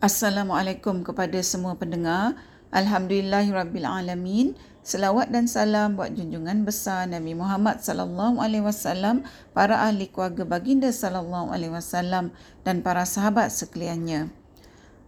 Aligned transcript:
Assalamualaikum 0.00 1.04
kepada 1.04 1.36
semua 1.44 1.76
pendengar. 1.76 2.32
Alhamdulillahirabbilalamin. 2.72 4.56
Selawat 4.80 5.28
dan 5.28 5.44
salam 5.44 5.92
buat 5.92 6.16
junjungan 6.16 6.64
besar 6.64 7.04
Nabi 7.04 7.36
Muhammad 7.36 7.84
sallallahu 7.84 8.40
alaihi 8.40 8.64
wasallam, 8.64 9.28
para 9.52 9.76
ahli 9.84 10.08
keluarga 10.08 10.48
baginda 10.48 10.88
sallallahu 10.88 11.52
alaihi 11.52 11.76
wasallam 11.76 12.32
dan 12.64 12.80
para 12.80 13.04
sahabat 13.04 13.52
sekaliannya. 13.52 14.32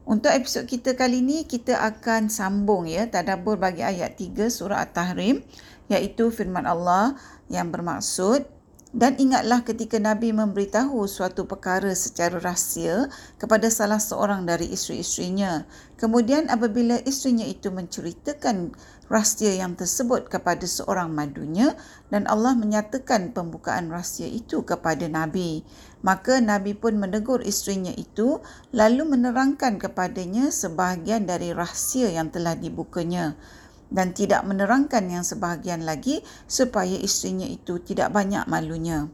Untuk 0.04 0.28
episod 0.28 0.68
kita 0.68 0.92
kali 0.92 1.24
ini 1.24 1.48
kita 1.48 1.80
akan 1.80 2.28
sambung 2.28 2.84
ya 2.84 3.08
tadabbur 3.08 3.56
bagi 3.56 3.80
ayat 3.80 4.20
3 4.20 4.52
surah 4.52 4.84
At-Tahrim 4.84 5.40
iaitu 5.88 6.28
firman 6.28 6.68
Allah 6.68 7.16
yang 7.48 7.72
bermaksud 7.72 8.44
dan 8.92 9.16
ingatlah 9.16 9.64
ketika 9.64 9.96
Nabi 9.96 10.36
memberitahu 10.36 11.08
suatu 11.08 11.48
perkara 11.48 11.96
secara 11.96 12.36
rahsia 12.36 13.08
kepada 13.40 13.72
salah 13.72 13.96
seorang 13.96 14.44
dari 14.44 14.68
isteri-isterinya. 14.68 15.64
Kemudian 15.96 16.52
apabila 16.52 17.00
isterinya 17.08 17.48
itu 17.48 17.72
menceritakan 17.72 18.76
rahsia 19.08 19.56
yang 19.56 19.80
tersebut 19.80 20.28
kepada 20.28 20.68
seorang 20.68 21.08
madunya 21.08 21.72
dan 22.12 22.28
Allah 22.28 22.52
menyatakan 22.52 23.32
pembukaan 23.32 23.88
rahsia 23.88 24.28
itu 24.28 24.60
kepada 24.60 25.08
Nabi. 25.08 25.64
Maka 26.04 26.44
Nabi 26.44 26.76
pun 26.76 27.00
menegur 27.00 27.40
isterinya 27.40 27.96
itu 27.96 28.44
lalu 28.76 29.08
menerangkan 29.08 29.80
kepadanya 29.80 30.52
sebahagian 30.52 31.24
dari 31.24 31.56
rahsia 31.56 32.12
yang 32.12 32.28
telah 32.28 32.52
dibukanya 32.60 33.40
dan 33.92 34.16
tidak 34.16 34.42
menerangkan 34.48 35.04
yang 35.06 35.22
sebahagian 35.22 35.84
lagi 35.84 36.24
supaya 36.48 36.96
isterinya 36.96 37.44
itu 37.44 37.76
tidak 37.84 38.10
banyak 38.10 38.48
malunya. 38.48 39.12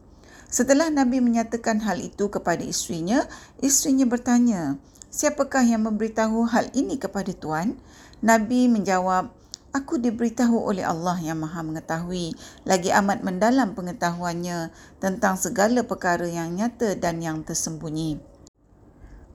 Setelah 0.49 0.89
Nabi 0.89 1.21
menyatakan 1.21 1.85
hal 1.85 2.01
itu 2.01 2.33
kepada 2.33 2.65
isterinya, 2.65 3.27
isterinya 3.61 4.09
bertanya, 4.09 4.81
siapakah 5.13 5.61
yang 5.61 5.85
memberitahu 5.85 6.49
hal 6.49 6.73
ini 6.73 6.97
kepada 6.97 7.35
Tuan? 7.37 7.77
Nabi 8.25 8.65
menjawab, 8.71 9.29
aku 9.77 10.01
diberitahu 10.01 10.57
oleh 10.57 10.89
Allah 10.89 11.21
yang 11.21 11.45
maha 11.45 11.61
mengetahui, 11.61 12.33
lagi 12.65 12.89
amat 12.97 13.21
mendalam 13.21 13.77
pengetahuannya 13.77 14.73
tentang 15.03 15.37
segala 15.37 15.85
perkara 15.85 16.25
yang 16.25 16.57
nyata 16.57 16.97
dan 16.97 17.21
yang 17.21 17.45
tersembunyi. 17.45 18.28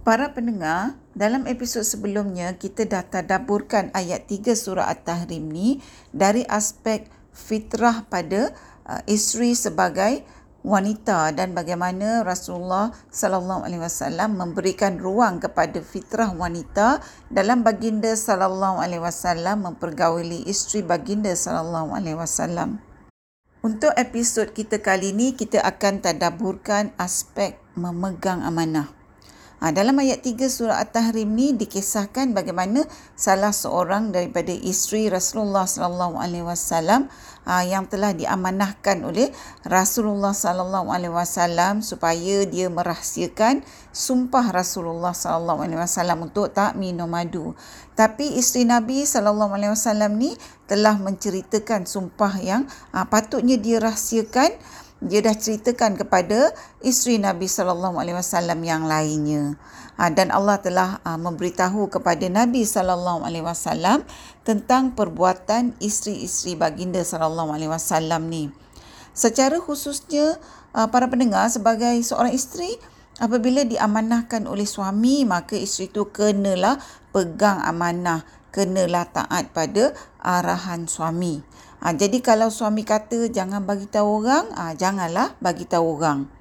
Para 0.04 0.36
pendengar, 0.36 1.00
dalam 1.16 1.48
episod 1.48 1.80
sebelumnya 1.88 2.60
kita 2.60 2.84
dah 2.84 3.08
tadaburkan 3.08 3.88
ayat 3.96 4.28
3 4.28 4.52
surah 4.52 4.92
At-Tahrim 4.92 5.48
ni 5.48 5.80
dari 6.12 6.44
aspek 6.44 7.08
fitrah 7.32 8.04
pada 8.12 8.52
uh, 8.84 9.00
isteri 9.08 9.56
sebagai 9.56 10.28
wanita 10.60 11.32
dan 11.32 11.56
bagaimana 11.56 12.20
Rasulullah 12.28 12.92
sallallahu 13.16 13.64
alaihi 13.64 13.80
wasallam 13.80 14.36
memberikan 14.36 15.00
ruang 15.00 15.40
kepada 15.40 15.80
fitrah 15.80 16.36
wanita 16.36 17.00
dalam 17.32 17.64
baginda 17.64 18.12
sallallahu 18.12 18.84
alaihi 18.84 19.00
wasallam 19.00 19.72
mempergauli 19.72 20.44
isteri 20.52 20.84
baginda 20.84 21.32
sallallahu 21.32 21.96
alaihi 21.96 22.20
wasallam. 22.20 22.84
Untuk 23.64 23.96
episod 23.96 24.52
kita 24.52 24.84
kali 24.84 25.16
ini 25.16 25.32
kita 25.32 25.64
akan 25.64 26.04
tadaburkan 26.04 26.92
aspek 27.00 27.56
memegang 27.80 28.44
amanah. 28.44 29.03
Ha, 29.64 29.72
dalam 29.72 29.96
ayat 29.96 30.28
3 30.28 30.52
surah 30.52 30.84
At-Tahrim 30.84 31.40
ni 31.40 31.56
dikisahkan 31.56 32.36
bagaimana 32.36 32.84
salah 33.16 33.56
seorang 33.56 34.12
daripada 34.12 34.52
isteri 34.52 35.08
Rasulullah 35.08 35.64
sallallahu 35.64 36.20
alaihi 36.20 36.44
wasallam 36.44 37.08
ha, 37.48 37.64
yang 37.64 37.88
telah 37.88 38.12
diamanahkan 38.12 39.08
oleh 39.08 39.32
Rasulullah 39.64 40.36
sallallahu 40.36 40.92
alaihi 40.92 41.16
wasallam 41.16 41.80
supaya 41.80 42.44
dia 42.44 42.68
merahsiakan 42.68 43.64
sumpah 43.96 44.52
Rasulullah 44.52 45.16
sallallahu 45.16 45.64
alaihi 45.64 45.80
wasallam 45.80 46.28
untuk 46.28 46.52
tak 46.52 46.76
minum 46.76 47.08
madu. 47.08 47.56
Tapi 47.96 48.36
isteri 48.36 48.68
Nabi 48.68 49.08
sallallahu 49.08 49.56
alaihi 49.56 49.72
wasallam 49.72 50.20
ni 50.20 50.36
telah 50.68 51.00
menceritakan 51.00 51.88
sumpah 51.88 52.36
yang 52.44 52.68
ha, 52.92 53.08
patutnya 53.08 53.56
dia 53.56 53.80
rahsiakan 53.80 54.60
dia 55.04 55.20
dah 55.20 55.36
ceritakan 55.36 56.00
kepada 56.00 56.56
isteri 56.80 57.20
Nabi 57.20 57.52
sallallahu 57.52 58.00
alaihi 58.00 58.16
wasallam 58.16 58.60
yang 58.64 58.88
lainnya. 58.88 59.60
Ha, 60.00 60.10
dan 60.10 60.34
Allah 60.34 60.58
telah 60.64 61.04
ha, 61.04 61.20
memberitahu 61.20 61.92
kepada 61.92 62.26
Nabi 62.32 62.64
sallallahu 62.64 63.28
alaihi 63.28 63.46
wasallam 63.46 64.02
tentang 64.48 64.96
perbuatan 64.96 65.76
isteri-isteri 65.84 66.56
baginda 66.58 67.04
sallallahu 67.04 67.52
alaihi 67.54 67.70
wasallam 67.70 68.32
ni. 68.32 68.50
Secara 69.14 69.60
khususnya 69.62 70.40
ha, 70.72 70.90
para 70.90 71.06
pendengar 71.12 71.52
sebagai 71.52 71.94
seorang 72.02 72.34
isteri 72.34 72.74
apabila 73.22 73.62
diamanahkan 73.68 74.50
oleh 74.50 74.66
suami 74.66 75.28
maka 75.28 75.54
isteri 75.54 75.92
itu 75.92 76.10
kenalah 76.10 76.82
pegang 77.14 77.62
amanah, 77.62 78.26
kenalah 78.50 79.06
taat 79.12 79.52
pada 79.54 79.94
arahan 80.24 80.90
suami. 80.90 81.46
Ha, 81.84 81.92
jadi 81.92 82.24
kalau 82.24 82.48
suami 82.48 82.88
kata 82.88 83.28
jangan 83.28 83.68
bagi 83.68 83.92
tahu 83.92 84.24
orang, 84.24 84.48
ha, 84.56 84.72
janganlah 84.72 85.36
bagi 85.44 85.68
tahu 85.68 86.00
orang. 86.00 86.32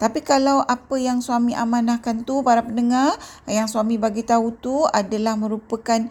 Tapi 0.00 0.24
kalau 0.24 0.64
apa 0.64 0.96
yang 0.96 1.20
suami 1.20 1.52
amanahkan 1.52 2.24
tu 2.24 2.40
para 2.40 2.64
pendengar, 2.64 3.12
yang 3.44 3.68
suami 3.68 4.00
bagi 4.00 4.24
tahu 4.24 4.56
tu 4.56 4.88
adalah 4.88 5.36
merupakan 5.36 6.08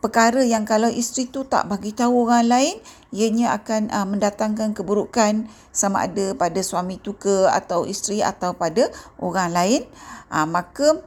perkara 0.00 0.42
yang 0.42 0.64
kalau 0.64 0.88
isteri 0.88 1.28
tu 1.28 1.44
tak 1.44 1.68
bagi 1.68 1.92
tahu 1.92 2.28
orang 2.28 2.48
lain, 2.48 2.76
ianya 3.12 3.52
akan 3.56 3.92
uh, 3.92 4.08
mendatangkan 4.08 4.72
keburukan 4.72 5.46
sama 5.68 6.08
ada 6.08 6.32
pada 6.32 6.60
suami 6.64 7.00
tu 7.00 7.16
ke 7.16 7.48
atau 7.52 7.84
isteri 7.84 8.24
atau 8.24 8.56
pada 8.56 8.88
orang 9.20 9.52
lain, 9.52 9.80
uh, 10.32 10.48
maka 10.48 11.00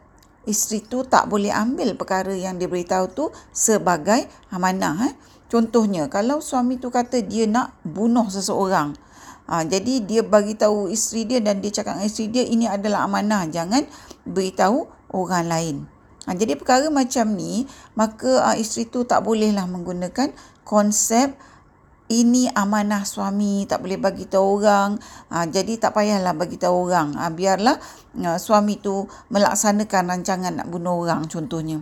isteri 0.45 0.81
tu 0.85 1.05
tak 1.05 1.25
boleh 1.25 1.49
ambil 1.49 1.93
perkara 1.97 2.31
yang 2.33 2.61
diberitahu 2.61 3.05
tu 3.17 3.25
sebagai 3.49 4.29
amanah. 4.53 5.09
Eh. 5.09 5.13
Contohnya, 5.55 6.11
kalau 6.11 6.43
suami 6.43 6.75
tu 6.75 6.91
kata 6.91 7.23
dia 7.23 7.47
nak 7.47 7.79
bunuh 7.87 8.27
seseorang, 8.27 8.91
ha, 9.47 9.63
jadi 9.63 10.03
dia 10.03 10.19
bagi 10.19 10.51
tahu 10.59 10.91
isteri 10.91 11.23
dia 11.23 11.39
dan 11.39 11.63
dia 11.63 11.71
cakap 11.71 11.95
dengan 11.95 12.11
isteri 12.11 12.27
dia 12.27 12.43
ini 12.43 12.67
adalah 12.67 13.07
amanah, 13.07 13.47
jangan 13.47 13.87
beritahu 14.27 14.83
orang 15.15 15.47
lain. 15.47 15.75
Ha, 16.27 16.35
jadi 16.35 16.59
perkara 16.59 16.91
macam 16.91 17.39
ni, 17.39 17.63
maka 17.95 18.43
ha, 18.43 18.59
isteri 18.59 18.83
tu 18.91 19.07
tak 19.07 19.23
bolehlah 19.23 19.63
menggunakan 19.63 20.35
konsep 20.67 21.31
ini 22.11 22.51
amanah 22.51 23.07
suami, 23.07 23.63
tak 23.63 23.79
boleh 23.79 23.95
bagi 23.95 24.27
tahu 24.27 24.59
orang. 24.59 24.99
Ha, 25.31 25.47
jadi 25.47 25.79
tak 25.79 25.95
payahlah 25.95 26.35
bagi 26.35 26.59
tahu 26.59 26.91
orang. 26.91 27.15
Ha, 27.15 27.31
biarlah 27.31 27.79
ha, 28.27 28.35
suami 28.35 28.75
tu 28.83 29.07
melaksanakan 29.31 30.03
rancangan 30.19 30.51
nak 30.51 30.67
bunuh 30.67 30.99
orang 30.99 31.31
contohnya. 31.31 31.79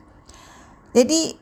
Jadi 0.93 1.41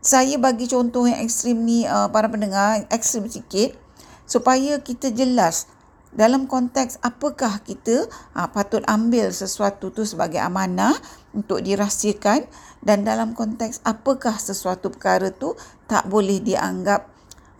saya 0.00 0.40
bagi 0.40 0.64
contoh 0.64 1.04
yang 1.04 1.20
ekstrim 1.20 1.60
ni 1.60 1.84
uh, 1.84 2.08
para 2.08 2.32
pendengar 2.32 2.88
ekstrim 2.88 3.28
sikit. 3.28 3.76
Supaya 4.24 4.80
kita 4.80 5.12
jelas 5.12 5.68
dalam 6.10 6.48
konteks 6.48 6.98
apakah 7.04 7.60
kita 7.60 8.08
uh, 8.32 8.48
patut 8.48 8.80
ambil 8.88 9.28
sesuatu 9.28 9.92
tu 9.92 10.08
sebagai 10.08 10.40
amanah 10.40 10.96
untuk 11.36 11.60
dirahsiakan 11.60 12.48
dan 12.80 13.04
dalam 13.04 13.36
konteks 13.36 13.84
apakah 13.84 14.40
sesuatu 14.40 14.88
perkara 14.88 15.28
tu 15.36 15.52
tak 15.84 16.08
boleh 16.08 16.40
dianggap 16.40 17.04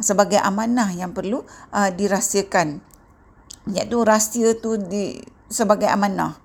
sebagai 0.00 0.40
amanah 0.40 0.88
yang 0.96 1.12
perlu 1.12 1.44
uh, 1.76 1.90
dirahsiakan. 1.92 2.80
Iaitu 3.68 4.00
rahsia 4.00 4.56
tu 4.56 4.80
di, 4.80 5.20
sebagai 5.52 5.92
amanah. 5.92 6.40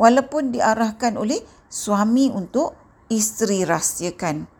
Walaupun 0.00 0.56
diarahkan 0.56 1.20
oleh 1.20 1.44
suami 1.68 2.32
untuk 2.32 2.72
isteri 3.12 3.68
rahsiakan 3.68 4.55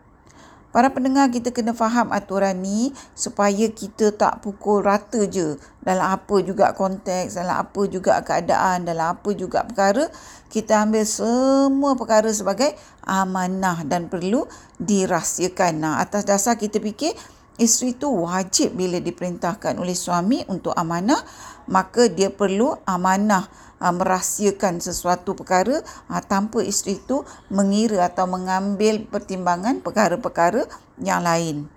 Para 0.67 0.91
pendengar 0.91 1.31
kita 1.31 1.55
kena 1.55 1.71
faham 1.71 2.11
aturan 2.11 2.59
ni 2.59 2.91
supaya 3.15 3.71
kita 3.71 4.11
tak 4.11 4.43
pukul 4.43 4.83
rata 4.83 5.23
je 5.23 5.55
dalam 5.79 6.11
apa 6.11 6.43
juga 6.43 6.75
konteks, 6.75 7.39
dalam 7.39 7.63
apa 7.63 7.81
juga 7.87 8.19
keadaan, 8.19 8.83
dalam 8.83 9.15
apa 9.15 9.31
juga 9.31 9.63
perkara. 9.63 10.11
Kita 10.51 10.83
ambil 10.83 11.07
semua 11.07 11.95
perkara 11.95 12.27
sebagai 12.35 12.75
amanah 13.07 13.87
dan 13.87 14.11
perlu 14.11 14.43
dirahsiakan. 14.77 15.73
Nah, 15.79 15.93
atas 16.03 16.27
dasar 16.27 16.59
kita 16.59 16.83
fikir 16.83 17.15
isteri 17.57 17.97
tu 17.97 18.11
wajib 18.27 18.75
bila 18.77 19.01
diperintahkan 19.01 19.79
oleh 19.81 19.97
suami 19.97 20.45
untuk 20.51 20.75
amanah, 20.75 21.23
maka 21.71 22.11
dia 22.11 22.29
perlu 22.29 22.75
amanah 22.85 23.47
uh, 23.81 23.93
merahsiakan 23.93 24.81
sesuatu 24.81 25.33
perkara 25.33 25.81
uh, 26.09 26.21
tanpa 26.23 26.61
isteri 26.65 26.99
itu 26.99 27.23
mengira 27.49 28.05
atau 28.05 28.25
mengambil 28.29 29.05
pertimbangan 29.07 29.81
perkara-perkara 29.81 30.65
yang 31.01 31.23
lain. 31.25 31.69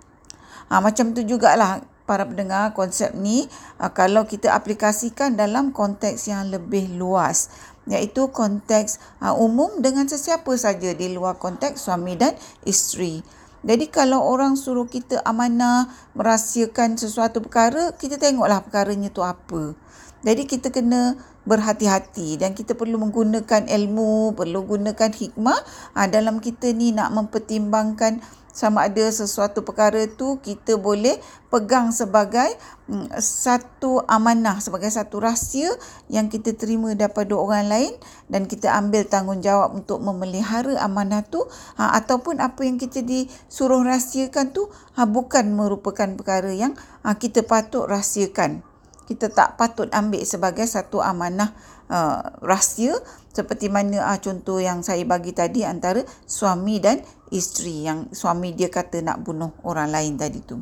Uh, 0.71 0.81
macam 0.81 1.13
tu 1.13 1.21
jugalah 1.25 1.83
para 2.09 2.27
pendengar 2.27 2.75
konsep 2.75 3.15
ni 3.15 3.47
uh, 3.79 3.91
kalau 3.93 4.27
kita 4.27 4.51
aplikasikan 4.51 5.37
dalam 5.39 5.71
konteks 5.71 6.27
yang 6.27 6.51
lebih 6.51 6.91
luas 6.99 7.53
iaitu 7.89 8.29
konteks 8.29 9.01
uh, 9.23 9.33
umum 9.33 9.81
dengan 9.81 10.05
sesiapa 10.05 10.53
saja 10.57 10.93
di 10.93 11.13
luar 11.13 11.39
konteks 11.41 11.81
suami 11.81 12.13
dan 12.19 12.37
isteri. 12.67 13.23
Jadi 13.61 13.93
kalau 13.93 14.25
orang 14.25 14.57
suruh 14.57 14.89
kita 14.89 15.21
amanah 15.21 15.85
merahsiakan 16.17 16.97
sesuatu 16.97 17.45
perkara, 17.45 17.93
kita 17.93 18.17
tengoklah 18.17 18.65
perkaranya 18.65 19.13
tu 19.13 19.21
apa. 19.21 19.77
Jadi 20.21 20.45
kita 20.45 20.69
kena 20.69 21.17
berhati-hati 21.49 22.37
dan 22.37 22.53
kita 22.53 22.77
perlu 22.77 23.01
menggunakan 23.01 23.65
ilmu, 23.65 24.37
perlu 24.37 24.61
gunakan 24.61 25.09
hikmah. 25.09 25.59
Ha, 25.97 26.05
dalam 26.05 26.37
kita 26.37 26.69
ni 26.69 26.93
nak 26.93 27.09
mempertimbangkan 27.09 28.21
sama 28.51 28.91
ada 28.91 29.07
sesuatu 29.07 29.63
perkara 29.63 30.11
tu 30.11 30.35
kita 30.43 30.75
boleh 30.75 31.15
pegang 31.47 31.95
sebagai 31.95 32.51
mm, 32.91 33.15
satu 33.15 34.03
amanah 34.11 34.59
sebagai 34.59 34.91
satu 34.91 35.23
rahsia 35.23 35.71
yang 36.11 36.27
kita 36.27 36.51
terima 36.59 36.91
daripada 36.91 37.31
orang 37.39 37.71
lain 37.71 37.95
dan 38.27 38.51
kita 38.51 38.75
ambil 38.75 39.07
tanggungjawab 39.07 39.71
untuk 39.71 40.03
memelihara 40.03 40.77
amanah 40.83 41.25
tu. 41.25 41.41
Ha, 41.81 41.97
ataupun 41.97 42.37
apa 42.37 42.61
yang 42.61 42.77
kita 42.77 43.01
disuruh 43.01 43.81
rahsiakan 43.81 44.53
tu 44.53 44.69
ha, 44.93 45.09
bukan 45.09 45.57
merupakan 45.57 46.13
perkara 46.13 46.53
yang 46.53 46.77
ha, 47.01 47.17
kita 47.17 47.41
patut 47.41 47.89
rahsiakan 47.89 48.70
kita 49.09 49.33
tak 49.33 49.57
patut 49.59 49.89
ambil 49.91 50.21
sebagai 50.23 50.65
satu 50.67 51.01
amanah 51.03 51.51
uh, 51.91 52.21
rahsia 52.43 52.95
seperti 53.31 53.71
mana 53.71 54.11
uh, 54.11 54.19
contoh 54.19 54.59
yang 54.59 54.83
saya 54.83 55.03
bagi 55.07 55.31
tadi 55.31 55.63
antara 55.63 56.03
suami 56.27 56.79
dan 56.83 56.99
isteri 57.31 57.87
yang 57.87 58.11
suami 58.11 58.51
dia 58.51 58.67
kata 58.67 58.99
nak 58.99 59.23
bunuh 59.23 59.55
orang 59.63 59.91
lain 59.91 60.19
tadi 60.19 60.39
tu. 60.43 60.59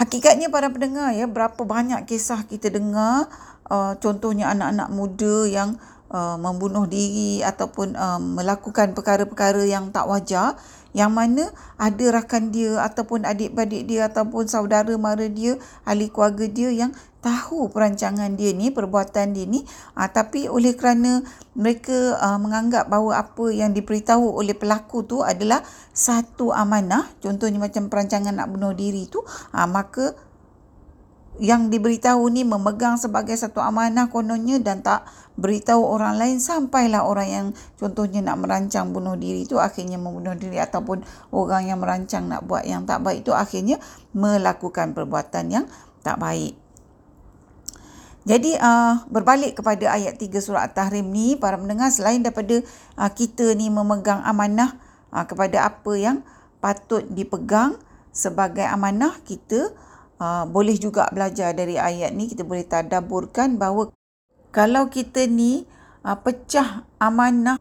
Hakikatnya 0.00 0.48
para 0.48 0.72
pendengar 0.72 1.12
ya 1.12 1.28
berapa 1.28 1.60
banyak 1.60 2.08
kisah 2.08 2.48
kita 2.48 2.72
dengar 2.72 3.28
uh, 3.68 3.94
contohnya 4.00 4.48
anak-anak 4.50 4.88
muda 4.88 5.36
yang 5.44 5.70
uh, 6.10 6.40
membunuh 6.40 6.88
diri 6.88 7.44
ataupun 7.44 7.94
uh, 7.94 8.18
melakukan 8.18 8.96
perkara-perkara 8.96 9.62
yang 9.68 9.92
tak 9.94 10.08
wajar 10.10 10.58
yang 10.96 11.14
mana 11.14 11.50
ada 11.78 12.04
rakan 12.10 12.50
dia 12.50 12.82
ataupun 12.82 13.22
adik-beradik 13.22 13.86
dia 13.86 14.10
ataupun 14.10 14.50
saudara 14.50 14.90
mara 14.98 15.26
dia, 15.30 15.56
ahli 15.86 16.10
keluarga 16.10 16.46
dia 16.50 16.70
yang 16.74 16.90
tahu 17.20 17.68
perancangan 17.68 18.32
dia 18.34 18.50
ni, 18.56 18.72
perbuatan 18.72 19.36
dia 19.36 19.44
ni. 19.44 19.62
Uh, 19.92 20.08
tapi 20.08 20.48
oleh 20.48 20.72
kerana 20.72 21.20
mereka 21.52 22.16
uh, 22.16 22.40
menganggap 22.40 22.88
bahawa 22.88 23.20
apa 23.20 23.52
yang 23.52 23.76
diberitahu 23.76 24.40
oleh 24.40 24.56
pelaku 24.56 25.04
tu 25.04 25.20
adalah 25.20 25.60
satu 25.92 26.50
amanah, 26.50 27.06
contohnya 27.20 27.60
macam 27.60 27.92
perancangan 27.92 28.32
nak 28.32 28.48
bunuh 28.48 28.72
diri 28.72 29.06
tu, 29.06 29.20
uh, 29.22 29.68
maka 29.68 30.16
yang 31.38 31.70
diberitahu 31.70 32.26
ni 32.28 32.42
memegang 32.42 32.98
sebagai 32.98 33.38
satu 33.38 33.62
amanah 33.62 34.10
kononnya 34.10 34.58
dan 34.58 34.82
tak 34.82 35.06
beritahu 35.38 35.80
orang 35.80 36.20
lain 36.20 36.36
sampailah 36.42 37.06
orang 37.06 37.28
yang 37.30 37.46
contohnya 37.80 38.20
nak 38.20 38.42
merancang 38.42 38.92
bunuh 38.92 39.16
diri 39.16 39.48
itu 39.48 39.56
akhirnya 39.56 39.96
membunuh 39.96 40.36
diri 40.36 40.60
ataupun 40.60 41.00
orang 41.30 41.70
yang 41.70 41.78
merancang 41.80 42.28
nak 42.28 42.44
buat 42.44 42.66
yang 42.66 42.84
tak 42.84 43.00
baik 43.00 43.24
itu 43.24 43.32
akhirnya 43.32 43.80
melakukan 44.12 44.92
perbuatan 44.92 45.44
yang 45.48 45.64
tak 46.02 46.18
baik. 46.20 46.58
Jadi 48.28 48.52
uh, 48.60 49.00
berbalik 49.08 49.64
kepada 49.64 49.96
ayat 49.96 50.20
3 50.20 50.28
surah 50.44 50.68
At-Tahrim 50.68 51.08
ni 51.08 51.40
para 51.40 51.56
mendengar 51.56 51.88
selain 51.88 52.20
daripada 52.20 52.60
uh, 53.00 53.08
kita 53.08 53.56
ni 53.56 53.72
memegang 53.72 54.20
amanah 54.28 54.76
uh, 55.08 55.24
kepada 55.24 55.64
apa 55.64 55.92
yang 55.96 56.20
patut 56.60 57.00
dipegang 57.08 57.80
sebagai 58.12 58.68
amanah 58.68 59.16
kita 59.24 59.72
uh, 60.20 60.44
boleh 60.46 60.76
juga 60.76 61.08
belajar 61.10 61.56
dari 61.56 61.80
ayat 61.80 62.12
ni 62.12 62.28
kita 62.28 62.44
boleh 62.44 62.68
tadaburkan 62.68 63.56
bahawa 63.56 63.90
kalau 64.52 64.92
kita 64.92 65.24
ni 65.26 65.64
uh, 66.04 66.14
pecah 66.20 66.84
amanah 67.00 67.56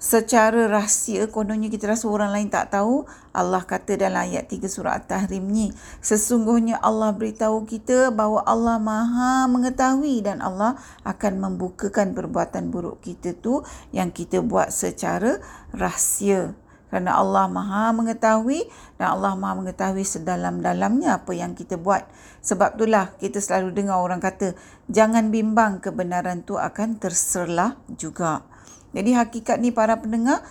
secara 0.00 0.64
rahsia 0.64 1.28
kononnya 1.28 1.68
kita 1.68 1.92
rasa 1.92 2.08
orang 2.08 2.32
lain 2.32 2.48
tak 2.48 2.72
tahu 2.72 3.04
Allah 3.36 3.60
kata 3.68 4.00
dalam 4.00 4.24
ayat 4.24 4.48
3 4.48 4.64
surah 4.64 4.96
At-Tahrim 4.96 5.44
ni 5.44 5.76
sesungguhnya 6.00 6.80
Allah 6.80 7.12
beritahu 7.12 7.68
kita 7.68 8.08
bahawa 8.08 8.40
Allah 8.48 8.80
Maha 8.80 9.44
mengetahui 9.52 10.24
dan 10.24 10.40
Allah 10.40 10.80
akan 11.04 11.44
membukakan 11.44 12.16
perbuatan 12.16 12.72
buruk 12.72 13.04
kita 13.04 13.36
tu 13.36 13.60
yang 13.92 14.08
kita 14.08 14.40
buat 14.40 14.72
secara 14.72 15.36
rahsia 15.76 16.56
kerana 16.90 17.16
Allah 17.16 17.46
Maha 17.46 17.94
mengetahui 17.94 18.66
dan 18.98 19.14
Allah 19.14 19.38
Maha 19.38 19.62
mengetahui 19.62 20.02
sedalam-dalamnya 20.02 21.22
apa 21.22 21.32
yang 21.32 21.54
kita 21.54 21.78
buat. 21.78 22.02
Sebab 22.42 22.76
itulah 22.76 23.14
kita 23.22 23.38
selalu 23.38 23.70
dengar 23.72 24.02
orang 24.02 24.18
kata, 24.18 24.58
jangan 24.90 25.30
bimbang 25.30 25.78
kebenaran 25.78 26.42
tu 26.42 26.58
akan 26.58 26.98
terserlah 26.98 27.78
juga. 27.94 28.42
Jadi 28.90 29.14
hakikat 29.14 29.62
ni 29.62 29.70
para 29.70 30.02
pendengar, 30.02 30.42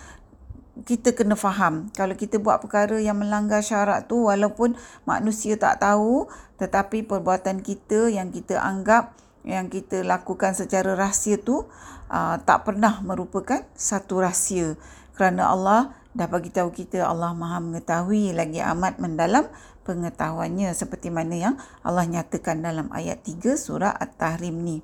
kita 0.88 1.12
kena 1.12 1.36
faham 1.36 1.92
kalau 1.92 2.16
kita 2.16 2.40
buat 2.40 2.62
perkara 2.64 2.96
yang 2.96 3.20
melanggar 3.20 3.60
syarat 3.60 4.08
tu 4.08 4.32
walaupun 4.32 4.78
manusia 5.04 5.60
tak 5.60 5.82
tahu 5.82 6.24
tetapi 6.56 7.04
perbuatan 7.04 7.60
kita 7.60 8.08
yang 8.08 8.32
kita 8.32 8.56
anggap 8.56 9.12
yang 9.44 9.68
kita 9.72 10.04
lakukan 10.04 10.56
secara 10.56 10.96
rahsia 10.96 11.40
tu 11.40 11.68
uh, 12.08 12.36
tak 12.44 12.64
pernah 12.64 13.00
merupakan 13.04 13.64
satu 13.76 14.24
rahsia 14.24 14.76
kerana 15.16 15.52
Allah 15.52 15.99
dah 16.10 16.26
bagi 16.26 16.50
tahu 16.50 16.74
kita 16.74 17.06
Allah 17.06 17.30
Maha 17.30 17.62
mengetahui 17.62 18.34
lagi 18.34 18.58
amat 18.58 18.98
mendalam 18.98 19.46
pengetahuannya 19.86 20.74
seperti 20.74 21.08
mana 21.10 21.34
yang 21.34 21.54
Allah 21.86 22.06
nyatakan 22.06 22.62
dalam 22.62 22.90
ayat 22.90 23.22
3 23.22 23.54
surah 23.54 23.94
At-Tahrim 23.94 24.54
ni. 24.58 24.78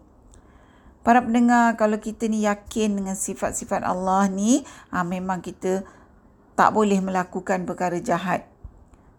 Para 1.06 1.22
pendengar, 1.22 1.78
kalau 1.78 2.02
kita 2.02 2.26
ni 2.26 2.42
yakin 2.42 2.98
dengan 2.98 3.14
sifat-sifat 3.14 3.86
Allah 3.86 4.26
ni, 4.26 4.66
ha, 4.90 5.06
memang 5.06 5.38
kita 5.38 5.86
tak 6.58 6.74
boleh 6.74 6.98
melakukan 6.98 7.62
perkara 7.62 8.02
jahat. 8.02 8.42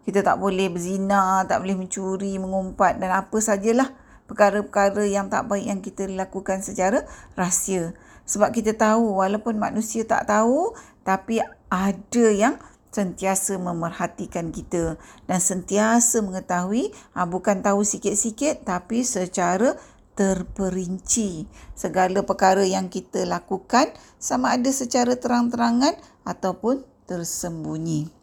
Kita 0.04 0.20
tak 0.20 0.36
boleh 0.36 0.68
berzina, 0.68 1.48
tak 1.48 1.64
boleh 1.64 1.80
mencuri, 1.80 2.36
mengumpat 2.40 3.00
dan 3.00 3.16
apa 3.16 3.38
sajalah 3.40 3.88
perkara-perkara 4.28 5.08
yang 5.08 5.32
tak 5.32 5.48
baik 5.48 5.64
yang 5.64 5.80
kita 5.80 6.12
lakukan 6.12 6.60
secara 6.60 7.08
rahsia. 7.40 7.96
Sebab 8.28 8.52
kita 8.52 8.76
tahu 8.76 9.24
walaupun 9.24 9.56
manusia 9.56 10.04
tak 10.04 10.28
tahu 10.28 10.76
tapi 11.08 11.40
ada 11.72 12.28
yang 12.36 12.60
sentiasa 12.92 13.56
memerhatikan 13.56 14.52
kita 14.52 15.00
dan 15.30 15.40
sentiasa 15.40 16.20
mengetahui 16.20 16.92
ha, 17.16 17.24
bukan 17.24 17.64
tahu 17.64 17.88
sikit-sikit 17.88 18.68
tapi 18.68 19.08
secara 19.08 19.80
terperinci 20.18 21.46
segala 21.78 22.26
perkara 22.26 22.66
yang 22.66 22.90
kita 22.90 23.22
lakukan 23.24 23.94
sama 24.18 24.58
ada 24.58 24.74
secara 24.74 25.14
terang-terangan 25.14 25.94
ataupun 26.26 26.82
tersembunyi. 27.06 28.17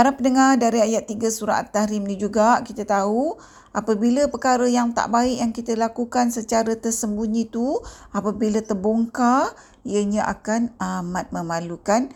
Para 0.00 0.16
pendengar 0.16 0.56
dari 0.56 0.80
ayat 0.80 1.12
3 1.12 1.28
surah 1.28 1.60
At-Tahrim 1.60 2.08
ni 2.08 2.16
juga 2.16 2.64
kita 2.64 2.88
tahu 2.88 3.36
apabila 3.76 4.32
perkara 4.32 4.64
yang 4.64 4.96
tak 4.96 5.12
baik 5.12 5.44
yang 5.44 5.52
kita 5.52 5.76
lakukan 5.76 6.32
secara 6.32 6.72
tersembunyi 6.72 7.52
tu 7.52 7.76
apabila 8.08 8.64
terbongkar 8.64 9.52
ianya 9.84 10.24
akan 10.24 10.72
amat 10.80 11.36
memalukan 11.36 12.08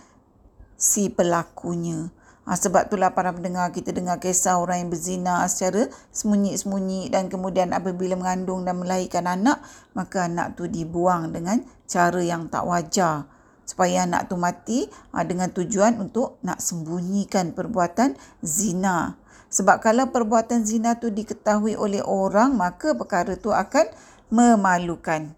si 0.81 1.13
pelakunya. 1.13 2.09
Ha, 2.49 2.57
sebab 2.57 2.89
itulah 2.89 3.13
para 3.13 3.37
pendengar 3.37 3.69
kita 3.69 3.93
dengar 3.93 4.17
kisah 4.17 4.57
orang 4.57 4.81
yang 4.81 4.89
berzina 4.89 5.45
secara 5.45 5.93
sembunyi-sembunyi 6.09 7.13
dan 7.13 7.29
kemudian 7.29 7.77
apabila 7.77 8.17
mengandung 8.17 8.65
dan 8.65 8.81
melahirkan 8.81 9.29
anak, 9.29 9.61
maka 9.93 10.25
anak 10.25 10.57
tu 10.57 10.73
dibuang 10.73 11.37
dengan 11.37 11.61
cara 11.85 12.25
yang 12.25 12.49
tak 12.49 12.65
wajar 12.65 13.34
supaya 13.65 14.05
anak 14.05 14.29
tu 14.29 14.37
mati 14.37 14.87
ha, 15.11 15.25
dengan 15.25 15.51
tujuan 15.51 15.97
untuk 15.99 16.39
nak 16.45 16.61
sembunyikan 16.61 17.57
perbuatan 17.57 18.15
zina. 18.45 19.17
Sebab 19.49 19.81
kalau 19.81 20.13
perbuatan 20.13 20.63
zina 20.69 21.01
tu 21.01 21.09
diketahui 21.09 21.75
oleh 21.75 22.05
orang, 22.05 22.55
maka 22.55 22.93
perkara 22.93 23.35
tu 23.41 23.51
akan 23.51 23.87
memalukan. 24.29 25.33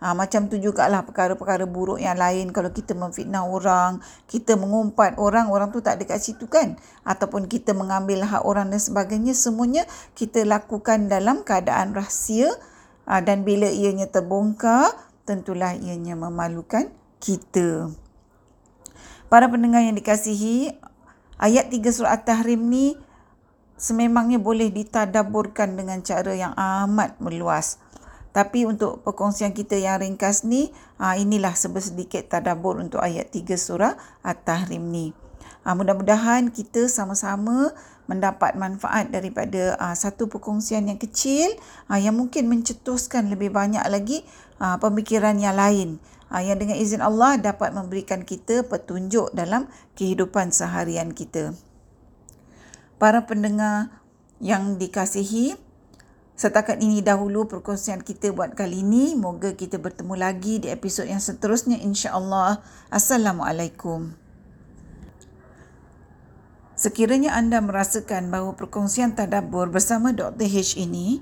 Ha, 0.00 0.16
macam 0.16 0.48
tu 0.48 0.56
jugalah 0.56 1.04
perkara-perkara 1.04 1.68
buruk 1.68 2.00
yang 2.00 2.16
lain 2.16 2.56
kalau 2.56 2.72
kita 2.72 2.96
memfitnah 2.96 3.44
orang, 3.44 4.00
kita 4.24 4.56
mengumpat 4.56 5.20
orang, 5.20 5.52
orang 5.52 5.68
tu 5.68 5.84
tak 5.84 6.00
ada 6.00 6.08
kat 6.08 6.24
situ 6.24 6.48
kan? 6.48 6.80
Ataupun 7.04 7.44
kita 7.52 7.76
mengambil 7.76 8.24
hak 8.24 8.40
orang 8.48 8.72
dan 8.72 8.80
sebagainya, 8.80 9.36
semuanya 9.36 9.84
kita 10.16 10.48
lakukan 10.48 11.12
dalam 11.12 11.44
keadaan 11.44 11.92
rahsia 11.92 12.48
ha, 13.04 13.20
dan 13.20 13.44
bila 13.44 13.68
ianya 13.68 14.08
terbongkar, 14.08 14.88
tentulah 15.28 15.76
ianya 15.76 16.16
memalukan 16.16 16.88
kita. 17.20 17.92
Para 19.30 19.46
pendengar 19.46 19.84
yang 19.84 19.94
dikasihi, 19.94 20.74
ayat 21.38 21.70
3 21.70 21.78
surah 21.92 22.18
At-Tahrim 22.18 22.58
ni 22.66 22.98
sememangnya 23.78 24.42
boleh 24.42 24.74
ditadaburkan 24.74 25.78
dengan 25.78 26.02
cara 26.02 26.34
yang 26.34 26.52
amat 26.56 27.20
meluas. 27.22 27.78
Tapi 28.30 28.66
untuk 28.66 29.02
perkongsian 29.06 29.54
kita 29.54 29.78
yang 29.78 30.02
ringkas 30.02 30.42
ni, 30.42 30.74
inilah 30.98 31.54
sedikit 31.54 32.26
tadabur 32.26 32.82
untuk 32.82 32.98
ayat 32.98 33.30
3 33.30 33.54
surah 33.54 33.94
At-Tahrim 34.26 34.90
ni. 34.90 35.14
Mudah-mudahan 35.62 36.50
kita 36.50 36.88
sama-sama 36.88 37.70
mendapat 38.10 38.58
manfaat 38.58 39.14
daripada 39.14 39.78
satu 39.94 40.26
perkongsian 40.26 40.90
yang 40.90 40.98
kecil 40.98 41.54
yang 41.94 42.18
mungkin 42.18 42.50
mencetuskan 42.50 43.30
lebih 43.30 43.54
banyak 43.54 43.82
lagi 43.86 44.26
pemikiran 44.58 45.38
yang 45.38 45.54
lain 45.54 46.02
yang 46.38 46.62
dengan 46.62 46.78
izin 46.78 47.02
Allah 47.02 47.34
dapat 47.42 47.74
memberikan 47.74 48.22
kita 48.22 48.62
petunjuk 48.62 49.34
dalam 49.34 49.66
kehidupan 49.98 50.54
seharian 50.54 51.10
kita 51.10 51.58
para 53.02 53.26
pendengar 53.26 54.04
yang 54.38 54.76
dikasihi, 54.76 55.58
Setakat 56.40 56.80
ini 56.80 57.04
dahulu 57.04 57.44
perkongsian 57.44 58.00
kita 58.00 58.32
buat 58.32 58.56
kali 58.56 58.80
ini. 58.80 59.12
Moga 59.12 59.52
kita 59.52 59.76
bertemu 59.76 60.16
lagi 60.16 60.56
di 60.56 60.72
episod 60.72 61.04
yang 61.04 61.20
seterusnya 61.20 61.76
insya-Allah. 61.84 62.64
Assalamualaikum. 62.88 64.16
Sekiranya 66.80 67.36
anda 67.36 67.60
merasakan 67.60 68.32
bahawa 68.32 68.56
perkongsian 68.56 69.12
tadabbur 69.12 69.68
bersama 69.68 70.16
Dr. 70.16 70.48
H 70.48 70.80
ini 70.80 71.20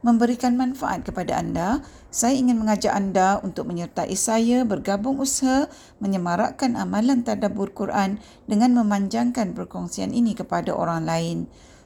memberikan 0.00 0.56
manfaat 0.56 1.04
kepada 1.04 1.36
anda, 1.36 1.84
saya 2.08 2.34
ingin 2.36 2.56
mengajak 2.56 2.92
anda 2.92 3.38
untuk 3.44 3.68
menyertai 3.68 4.16
saya 4.16 4.64
bergabung 4.64 5.20
usaha 5.20 5.68
menyemarakkan 6.00 6.74
amalan 6.76 7.22
tadabbur 7.22 7.76
Quran 7.76 8.18
dengan 8.48 8.72
memanjangkan 8.76 9.52
perkongsian 9.52 10.16
ini 10.16 10.32
kepada 10.32 10.72
orang 10.72 11.04
lain. 11.04 11.38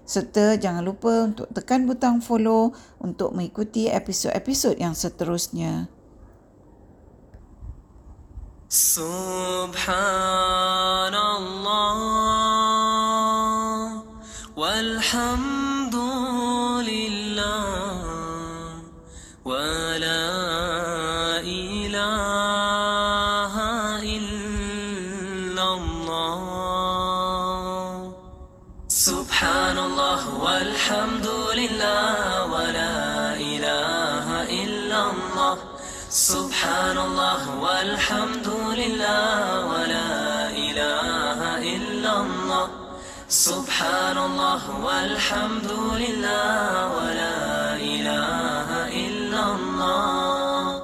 Serta 0.05 0.61
jangan 0.61 0.85
lupa 0.85 1.25
untuk 1.33 1.49
tekan 1.51 1.89
butang 1.89 2.21
follow 2.21 2.77
untuk 3.01 3.33
mengikuti 3.33 3.89
episod-episod 3.89 4.77
yang 4.77 4.93
seterusnya. 4.93 5.89
Subhanallah 8.69 10.54
الحمد 30.85 31.27
لله 31.61 32.45
ولا 32.55 32.97
إله 33.41 34.27
إلا 34.65 35.01
الله. 35.11 35.57
سبحان 36.11 36.99
الله 36.99 37.43
والحمد 37.65 38.49
لله 38.81 39.67
ولا 39.73 40.13
إله 40.53 41.41
إلا 41.75 42.13
الله. 42.21 42.69
سبحان 43.29 44.19
الله 44.29 44.63
والحمد 44.87 45.73
لله 46.05 46.69
ولا 46.99 47.41
إله 47.81 48.69
إلا 49.05 49.43
الله. 49.57 50.83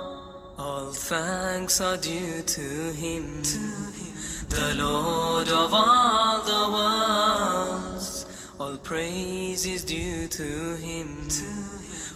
All 0.57 0.93
thanks 0.93 1.81
are 1.83 1.99
due 1.99 2.41
to 2.57 2.69
Him, 3.05 3.43
to 3.53 3.61
him. 3.99 4.11
the 4.49 4.75
Lord 4.83 5.49
of 5.49 5.71
all 5.75 6.43
the 6.53 6.63
world. 6.75 7.50
Praise 8.91 9.67
is 9.67 9.85
due 9.85 10.27
to 10.27 10.75
him. 10.79 11.29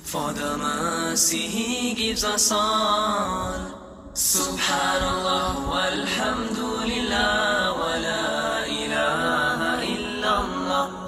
For 0.03 0.33
the 0.33 0.59
mercy 0.59 1.39
he 1.39 1.95
gives 1.95 2.25
us 2.25 2.51
all. 2.51 3.79
Subhanallah 4.13 5.71
walhamdulillah. 5.71 6.75
wa 6.75 7.15
la 7.15 7.54